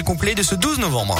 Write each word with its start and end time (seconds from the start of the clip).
complet 0.00 0.34
de 0.34 0.42
ce 0.42 0.54
12 0.54 0.78
novembre. 0.78 1.18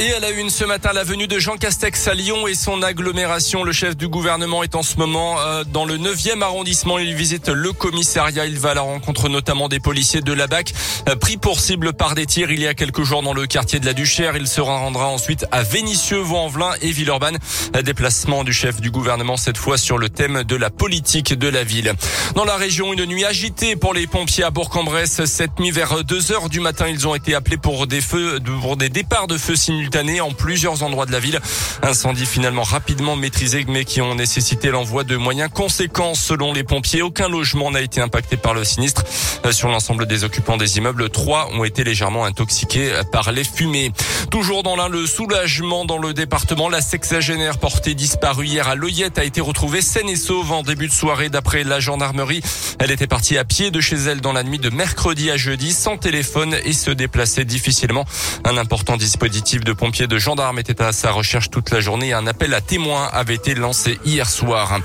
Et 0.00 0.12
à 0.12 0.20
la 0.20 0.30
une 0.30 0.48
ce 0.48 0.62
matin, 0.62 0.92
la 0.92 1.02
venue 1.02 1.26
de 1.26 1.40
Jean 1.40 1.56
Castex 1.56 2.06
à 2.06 2.14
Lyon 2.14 2.46
et 2.46 2.54
son 2.54 2.84
agglomération. 2.84 3.64
Le 3.64 3.72
chef 3.72 3.96
du 3.96 4.06
gouvernement 4.06 4.62
est 4.62 4.76
en 4.76 4.84
ce 4.84 4.96
moment 4.96 5.40
euh, 5.40 5.64
dans 5.64 5.84
le 5.84 5.98
9e 5.98 6.40
arrondissement. 6.40 7.00
Il 7.00 7.16
visite 7.16 7.48
le 7.48 7.72
commissariat. 7.72 8.46
Il 8.46 8.60
va 8.60 8.70
à 8.70 8.74
la 8.74 8.82
rencontre 8.82 9.28
notamment 9.28 9.68
des 9.68 9.80
policiers 9.80 10.20
de 10.20 10.32
la 10.32 10.46
BAC, 10.46 10.72
euh, 11.08 11.16
pris 11.16 11.36
pour 11.36 11.58
cible 11.58 11.92
par 11.94 12.14
des 12.14 12.26
tirs 12.26 12.52
il 12.52 12.60
y 12.60 12.68
a 12.68 12.74
quelques 12.74 13.02
jours 13.02 13.24
dans 13.24 13.32
le 13.32 13.48
quartier 13.48 13.80
de 13.80 13.86
la 13.86 13.92
Duchère. 13.92 14.36
Il 14.36 14.46
se 14.46 14.60
rendra 14.60 15.08
ensuite 15.08 15.46
à 15.50 15.64
Vénissieux, 15.64 16.20
Vaux-en-Velin 16.20 16.74
et 16.80 16.92
Villeurbanne. 16.92 17.38
Déplacement 17.82 18.44
du 18.44 18.52
chef 18.52 18.80
du 18.80 18.92
gouvernement 18.92 19.36
cette 19.36 19.58
fois 19.58 19.78
sur 19.78 19.98
le 19.98 20.08
thème 20.08 20.44
de 20.44 20.54
la 20.54 20.70
politique 20.70 21.34
de 21.34 21.48
la 21.48 21.64
ville. 21.64 21.92
Dans 22.36 22.44
la 22.44 22.56
région, 22.56 22.92
une 22.92 23.04
nuit 23.04 23.24
agitée 23.24 23.74
pour 23.74 23.94
les 23.94 24.06
pompiers 24.06 24.44
à 24.44 24.50
Bourg-en-Bresse. 24.50 25.24
Cette 25.24 25.58
nuit 25.58 25.72
vers 25.72 26.04
2 26.04 26.30
heures 26.30 26.48
du 26.48 26.60
matin, 26.60 26.86
ils 26.86 27.08
ont 27.08 27.16
été 27.16 27.34
appelés 27.34 27.56
pour 27.56 27.88
des 27.88 28.00
feux, 28.00 28.38
pour 28.60 28.76
des 28.76 28.90
départs 28.90 29.26
de 29.26 29.36
feux 29.36 29.56
simultanés 29.56 29.87
en 30.20 30.32
plusieurs 30.32 30.82
endroits 30.82 31.06
de 31.06 31.12
la 31.12 31.20
ville. 31.20 31.40
Incendie 31.82 32.26
finalement 32.26 32.62
rapidement 32.62 33.16
maîtrisé 33.16 33.64
mais 33.68 33.84
qui 33.84 34.00
ont 34.00 34.14
nécessité 34.14 34.70
l'envoi 34.70 35.02
de 35.02 35.16
moyens 35.16 35.50
conséquents 35.52 36.14
selon 36.14 36.52
les 36.52 36.62
pompiers. 36.62 37.02
Aucun 37.02 37.28
logement 37.28 37.70
n'a 37.70 37.80
été 37.80 38.00
impacté 38.00 38.36
par 38.36 38.54
le 38.54 38.64
sinistre. 38.64 39.04
Euh, 39.44 39.52
sur 39.52 39.68
l'ensemble 39.68 40.06
des 40.06 40.24
occupants 40.24 40.56
des 40.56 40.78
immeubles, 40.78 41.08
trois 41.08 41.48
ont 41.54 41.64
été 41.64 41.84
légèrement 41.84 42.24
intoxiqués 42.24 42.92
par 43.10 43.32
les 43.32 43.44
fumées. 43.44 43.92
Toujours 44.30 44.62
dans 44.62 44.76
l'un, 44.76 44.88
le 44.88 45.06
soulagement 45.06 45.84
dans 45.84 45.98
le 45.98 46.12
département. 46.12 46.68
La 46.68 46.80
sexagénaire 46.80 47.58
portée 47.58 47.94
disparue 47.94 48.46
hier 48.46 48.68
à 48.68 48.74
Loyette 48.74 49.18
a 49.18 49.24
été 49.24 49.40
retrouvée 49.40 49.80
saine 49.80 50.08
et 50.08 50.16
sauve 50.16 50.52
en 50.52 50.62
début 50.62 50.88
de 50.88 50.92
soirée 50.92 51.30
d'après 51.30 51.64
la 51.64 51.80
gendarmerie. 51.80 52.42
Elle 52.78 52.90
était 52.90 53.06
partie 53.06 53.38
à 53.38 53.44
pied 53.44 53.70
de 53.70 53.80
chez 53.80 53.96
elle 53.96 54.20
dans 54.20 54.32
la 54.32 54.42
nuit 54.42 54.58
de 54.58 54.70
mercredi 54.70 55.30
à 55.30 55.36
jeudi 55.36 55.72
sans 55.72 55.96
téléphone 55.96 56.56
et 56.64 56.72
se 56.72 56.90
déplaçait 56.90 57.44
difficilement. 57.44 58.04
Un 58.44 58.56
important 58.56 58.96
dispositif 58.96 59.64
de 59.64 59.67
pompiers 59.74 60.06
de 60.06 60.18
gendarmes 60.18 60.58
étaient 60.58 60.82
à 60.82 60.92
sa 60.92 61.10
recherche 61.10 61.50
toute 61.50 61.70
la 61.70 61.80
journée. 61.80 62.12
Un 62.12 62.26
appel 62.26 62.54
à 62.54 62.60
témoins 62.60 63.08
avait 63.12 63.34
été 63.34 63.54
lancé 63.54 63.98
hier 64.04 64.28
soir. 64.28 64.80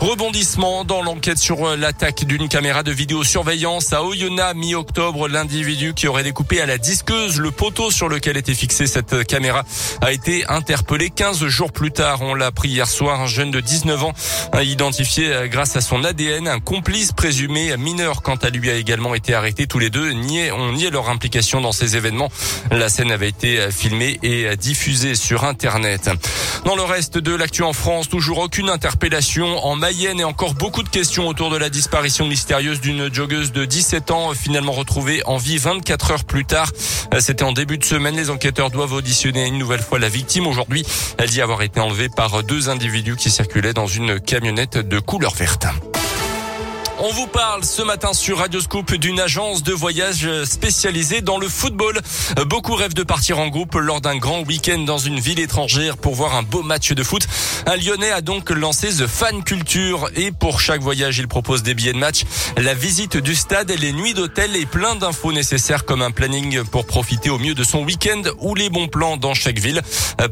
Rebondissement 0.00 0.84
dans 0.84 1.02
l'enquête 1.02 1.38
sur 1.38 1.76
l'attaque 1.76 2.24
d'une 2.24 2.48
caméra 2.48 2.82
de 2.82 2.90
vidéosurveillance 2.90 3.92
à 3.92 4.02
Oyonnax 4.02 4.54
mi-octobre. 4.56 5.28
L'individu 5.28 5.94
qui 5.94 6.08
aurait 6.08 6.24
découpé 6.24 6.60
à 6.60 6.66
la 6.66 6.78
disqueuse 6.78 7.38
le 7.38 7.50
poteau 7.50 7.90
sur 7.90 8.08
lequel 8.08 8.36
était 8.36 8.54
fixée 8.54 8.86
cette 8.86 9.24
caméra 9.26 9.62
a 10.00 10.12
été 10.12 10.44
interpellé 10.48 11.10
15 11.10 11.46
jours 11.46 11.72
plus 11.72 11.92
tard. 11.92 12.22
On 12.22 12.34
l'a 12.34 12.50
pris 12.50 12.70
hier 12.70 12.88
soir. 12.88 13.20
Un 13.20 13.26
jeune 13.26 13.50
de 13.50 13.60
19 13.60 14.02
ans 14.04 14.12
a 14.52 14.62
identifié 14.64 15.30
grâce 15.48 15.76
à 15.76 15.80
son 15.80 16.02
ADN 16.02 16.48
un 16.48 16.60
complice 16.60 17.12
présumé 17.12 17.76
mineur 17.76 18.22
quant 18.22 18.36
à 18.36 18.50
lui 18.50 18.70
a 18.70 18.74
également 18.74 19.14
été 19.14 19.32
arrêté. 19.32 19.66
Tous 19.66 19.78
les 19.78 19.90
deux 19.90 20.10
niaient, 20.10 20.50
on 20.50 20.72
niait 20.72 20.90
leur 20.90 21.08
implication 21.08 21.60
dans 21.60 21.72
ces 21.72 21.96
événements. 21.96 22.30
La 22.70 22.88
scène 22.88 23.12
avait 23.12 23.28
été 23.28 23.70
filmée 23.70 24.18
et 24.22 24.56
diffusée 24.56 25.14
sur 25.14 25.44
Internet. 25.44 26.10
Dans 26.64 26.76
le 26.76 26.82
reste 26.82 27.18
de 27.18 27.34
l'actu 27.34 27.62
en 27.62 27.72
France, 27.72 28.08
toujours 28.08 28.38
aucune 28.38 28.68
interpellation 28.68 29.64
en 29.64 29.83
Mayenne 29.84 30.18
et 30.18 30.24
encore 30.24 30.54
beaucoup 30.54 30.82
de 30.82 30.88
questions 30.88 31.28
autour 31.28 31.50
de 31.50 31.58
la 31.58 31.68
disparition 31.68 32.26
mystérieuse 32.26 32.80
d'une 32.80 33.12
joggeuse 33.12 33.52
de 33.52 33.66
17 33.66 34.12
ans 34.12 34.32
finalement 34.32 34.72
retrouvée 34.72 35.20
en 35.26 35.36
vie 35.36 35.58
24 35.58 36.10
heures 36.10 36.24
plus 36.24 36.46
tard. 36.46 36.72
C'était 37.18 37.42
en 37.42 37.52
début 37.52 37.76
de 37.76 37.84
semaine. 37.84 38.16
Les 38.16 38.30
enquêteurs 38.30 38.70
doivent 38.70 38.94
auditionner 38.94 39.46
une 39.46 39.58
nouvelle 39.58 39.82
fois 39.82 39.98
la 39.98 40.08
victime. 40.08 40.46
Aujourd'hui, 40.46 40.86
elle 41.18 41.28
dit 41.28 41.42
avoir 41.42 41.60
été 41.60 41.80
enlevée 41.80 42.08
par 42.08 42.42
deux 42.42 42.70
individus 42.70 43.16
qui 43.16 43.28
circulaient 43.28 43.74
dans 43.74 43.86
une 43.86 44.20
camionnette 44.20 44.78
de 44.78 44.98
couleur 45.00 45.34
verte. 45.34 45.66
On 47.00 47.10
vous 47.10 47.26
parle 47.26 47.64
ce 47.64 47.82
matin 47.82 48.12
sur 48.12 48.38
Radio 48.38 48.60
Scoop 48.60 48.94
d'une 48.94 49.18
agence 49.18 49.64
de 49.64 49.72
voyage 49.72 50.28
spécialisée 50.44 51.22
dans 51.22 51.38
le 51.38 51.48
football. 51.48 52.00
Beaucoup 52.46 52.74
rêvent 52.76 52.94
de 52.94 53.02
partir 53.02 53.40
en 53.40 53.48
groupe 53.48 53.74
lors 53.74 54.00
d'un 54.00 54.16
grand 54.16 54.42
week-end 54.42 54.78
dans 54.78 54.98
une 54.98 55.18
ville 55.18 55.40
étrangère 55.40 55.96
pour 55.96 56.14
voir 56.14 56.36
un 56.36 56.44
beau 56.44 56.62
match 56.62 56.92
de 56.92 57.02
foot. 57.02 57.26
Un 57.66 57.76
Lyonnais 57.76 58.12
a 58.12 58.20
donc 58.20 58.48
lancé 58.50 58.90
The 58.90 59.08
Fan 59.08 59.42
Culture 59.42 60.08
et 60.14 60.30
pour 60.30 60.60
chaque 60.60 60.82
voyage, 60.82 61.18
il 61.18 61.26
propose 61.26 61.64
des 61.64 61.74
billets 61.74 61.92
de 61.92 61.98
match, 61.98 62.22
la 62.56 62.74
visite 62.74 63.16
du 63.16 63.34
stade, 63.34 63.72
les 63.72 63.92
nuits 63.92 64.14
d'hôtel 64.14 64.54
et 64.54 64.64
plein 64.64 64.94
d'infos 64.94 65.32
nécessaires 65.32 65.84
comme 65.84 66.00
un 66.00 66.12
planning 66.12 66.62
pour 66.62 66.86
profiter 66.86 67.28
au 67.28 67.38
mieux 67.38 67.54
de 67.54 67.64
son 67.64 67.82
week-end 67.82 68.22
ou 68.38 68.54
les 68.54 68.70
bons 68.70 68.86
plans 68.86 69.16
dans 69.16 69.34
chaque 69.34 69.58
ville. 69.58 69.82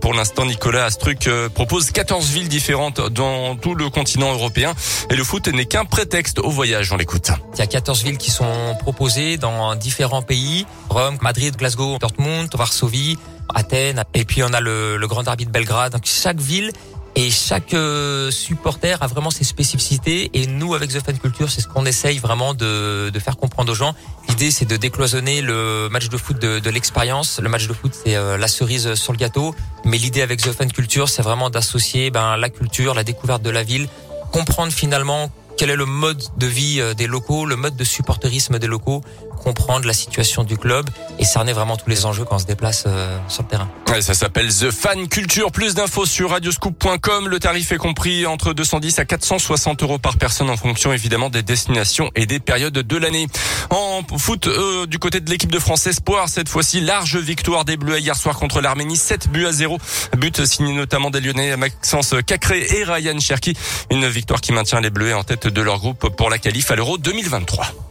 Pour 0.00 0.14
l'instant, 0.14 0.46
Nicolas 0.46 0.84
Astruc 0.84 1.28
propose 1.54 1.90
14 1.90 2.30
villes 2.30 2.48
différentes 2.48 3.00
dans 3.10 3.56
tout 3.56 3.74
le 3.74 3.90
continent 3.90 4.32
européen 4.32 4.74
et 5.10 5.16
le 5.16 5.24
foot 5.24 5.48
n'est 5.48 5.66
qu'un 5.66 5.84
prétexte 5.84 6.38
voyage. 6.52 6.92
On 6.92 6.96
l'écoute. 6.96 7.30
Il 7.54 7.58
y 7.58 7.62
a 7.62 7.66
14 7.66 8.02
villes 8.02 8.18
qui 8.18 8.30
sont 8.30 8.76
proposées 8.80 9.36
dans 9.36 9.74
différents 9.74 10.22
pays. 10.22 10.66
Rome, 10.88 11.18
Madrid, 11.20 11.56
Glasgow, 11.56 11.98
Dortmund, 11.98 12.48
Varsovie, 12.54 13.18
Athènes. 13.54 14.02
Et 14.14 14.24
puis 14.24 14.42
on 14.42 14.52
a 14.52 14.60
le, 14.60 14.98
Grand 15.06 15.22
Derby 15.22 15.46
de 15.46 15.50
Belgrade. 15.50 15.92
Donc 15.92 16.02
chaque 16.04 16.40
ville 16.40 16.72
et 17.14 17.30
chaque 17.30 17.74
euh, 17.74 18.30
supporter 18.30 19.02
a 19.02 19.06
vraiment 19.06 19.30
ses 19.30 19.44
spécificités. 19.44 20.30
Et 20.32 20.46
nous, 20.46 20.74
avec 20.74 20.90
The 20.90 21.04
Fan 21.04 21.18
Culture, 21.18 21.50
c'est 21.50 21.60
ce 21.60 21.68
qu'on 21.68 21.84
essaye 21.84 22.18
vraiment 22.18 22.54
de, 22.54 23.12
faire 23.22 23.36
comprendre 23.36 23.70
aux 23.72 23.74
gens. 23.74 23.94
L'idée, 24.28 24.50
c'est 24.50 24.64
de 24.64 24.76
décloisonner 24.76 25.42
le 25.42 25.88
match 25.90 26.08
de 26.08 26.16
foot 26.16 26.38
de, 26.38 26.58
de 26.58 26.70
l'expérience. 26.70 27.38
Le 27.42 27.50
match 27.50 27.66
de 27.66 27.74
foot, 27.74 27.92
c'est 27.92 28.16
euh, 28.16 28.38
la 28.38 28.48
cerise 28.48 28.94
sur 28.94 29.12
le 29.12 29.18
gâteau. 29.18 29.54
Mais 29.84 29.98
l'idée 29.98 30.22
avec 30.22 30.40
The 30.40 30.52
Fan 30.52 30.72
Culture, 30.72 31.08
c'est 31.08 31.22
vraiment 31.22 31.50
d'associer 31.50 32.10
ben, 32.10 32.36
la 32.36 32.48
culture, 32.48 32.94
la 32.94 33.04
découverte 33.04 33.42
de 33.42 33.50
la 33.50 33.62
ville, 33.62 33.88
comprendre 34.32 34.72
finalement 34.72 35.30
quel 35.62 35.70
est 35.70 35.76
le 35.76 35.86
mode 35.86 36.20
de 36.38 36.46
vie 36.48 36.80
euh, 36.80 36.92
des 36.92 37.06
locaux, 37.06 37.46
le 37.46 37.54
mode 37.54 37.76
de 37.76 37.84
supporterisme 37.84 38.58
des 38.58 38.66
locaux, 38.66 39.00
comprendre 39.42 39.86
la 39.86 39.92
situation 39.92 40.44
du 40.44 40.56
club 40.56 40.88
et 41.18 41.24
cerner 41.24 41.52
vraiment 41.52 41.76
tous 41.76 41.90
les 41.90 42.06
enjeux 42.06 42.24
quand 42.24 42.36
on 42.36 42.38
se 42.38 42.46
déplace 42.46 42.84
euh, 42.86 43.18
sur 43.28 43.42
le 43.42 43.48
terrain. 43.48 43.68
Ça 44.00 44.14
s'appelle 44.14 44.48
The 44.48 44.70
Fan 44.70 45.08
Culture. 45.08 45.52
Plus 45.52 45.74
d'infos 45.74 46.06
sur 46.06 46.30
radioscoop.com. 46.30 47.28
Le 47.28 47.38
tarif 47.38 47.72
est 47.72 47.76
compris 47.76 48.24
entre 48.26 48.54
210 48.54 48.98
à 48.98 49.04
460 49.04 49.82
euros 49.82 49.98
par 49.98 50.16
personne 50.16 50.48
en 50.48 50.56
fonction 50.56 50.92
évidemment 50.92 51.28
des 51.28 51.42
destinations 51.42 52.10
et 52.14 52.24
des 52.24 52.40
périodes 52.40 52.72
de 52.72 52.96
l'année. 52.96 53.26
En 53.70 54.02
foot, 54.16 54.46
euh, 54.46 54.86
du 54.86 54.98
côté 54.98 55.20
de 55.20 55.30
l'équipe 55.30 55.52
de 55.52 55.58
France 55.58 55.86
Espoir, 55.86 56.28
cette 56.28 56.48
fois-ci, 56.48 56.80
large 56.80 57.16
victoire 57.16 57.64
des 57.64 57.76
Bleus 57.76 57.98
hier 57.98 58.16
soir 58.16 58.38
contre 58.38 58.60
l'Arménie, 58.60 58.96
7 58.96 59.28
buts 59.28 59.46
à 59.46 59.52
0. 59.52 59.78
But 60.16 60.44
signé 60.46 60.72
notamment 60.72 61.10
des 61.10 61.20
Lyonnais 61.20 61.56
Maxence 61.56 62.14
Cacré 62.26 62.66
et 62.78 62.84
Ryan 62.84 63.18
Cherki. 63.20 63.54
Une 63.90 64.08
victoire 64.08 64.40
qui 64.40 64.52
maintient 64.52 64.80
les 64.80 64.90
Bleus 64.90 65.14
en 65.14 65.24
tête 65.24 65.48
de 65.48 65.62
leur 65.62 65.78
groupe 65.78 66.08
pour 66.16 66.30
la 66.30 66.38
qualif 66.38 66.70
à 66.70 66.76
l'Euro 66.76 66.98
2023. 66.98 67.81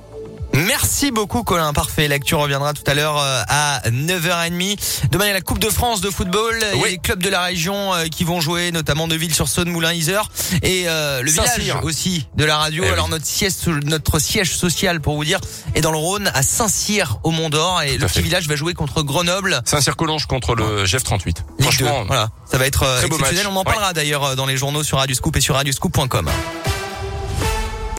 Merci 0.53 1.11
beaucoup 1.11 1.43
Colin, 1.43 1.73
parfait. 1.73 2.07
L'actu 2.07 2.35
reviendra 2.35 2.73
tout 2.73 2.83
à 2.85 2.93
l'heure 2.93 3.17
euh, 3.17 3.41
à 3.47 3.81
9h30. 3.87 5.09
Demain 5.09 5.25
il 5.25 5.27
y 5.27 5.31
a 5.31 5.33
la 5.33 5.41
Coupe 5.41 5.59
de 5.59 5.69
France 5.69 6.01
de 6.01 6.09
football. 6.09 6.55
Il 6.73 6.81
y 6.81 6.83
a 6.83 6.87
les 6.87 6.97
clubs 6.97 7.21
de 7.21 7.29
la 7.29 7.41
région 7.43 7.93
euh, 7.93 8.05
qui 8.05 8.23
vont 8.23 8.41
jouer, 8.41 8.71
notamment 8.71 9.07
Neuville-sur-Saône, 9.07 9.69
Moulin-Isère 9.69 10.27
et 10.61 10.83
euh, 10.87 11.21
le 11.21 11.31
village 11.31 11.73
aussi 11.83 12.27
de 12.35 12.43
la 12.43 12.57
radio. 12.57 12.83
Eh 12.85 12.89
Alors 12.89 13.07
notre 13.07 13.25
siège, 13.25 13.53
notre 13.85 14.19
siège 14.19 14.55
social 14.55 14.99
pour 14.99 15.15
vous 15.15 15.25
dire 15.25 15.39
est 15.75 15.81
dans 15.81 15.91
le 15.91 15.97
Rhône 15.97 16.29
à 16.33 16.43
Saint-Cyr 16.43 17.19
au 17.23 17.31
Mont 17.31 17.49
d'Or 17.49 17.81
et 17.83 17.97
le 17.97 18.07
petit 18.07 18.21
village 18.21 18.47
va 18.47 18.55
jouer 18.55 18.73
contre 18.73 19.03
Grenoble. 19.03 19.61
Saint-Cyr-Collonges 19.65 20.25
contre 20.25 20.55
le 20.55 20.85
GF 20.85 21.03
38. 21.03 21.45
Franchement, 21.59 22.03
voilà, 22.05 22.29
ça 22.49 22.57
va 22.57 22.67
être 22.67 22.85
exceptionnel. 23.03 23.47
On 23.49 23.55
en 23.55 23.63
parlera 23.63 23.93
d'ailleurs 23.93 24.35
dans 24.35 24.45
les 24.45 24.57
journaux 24.57 24.83
sur 24.83 24.97
Radio 24.97 25.15
Scoop 25.15 25.35
et 25.37 25.41
sur 25.41 25.55
radioscoop.com. 25.55 26.29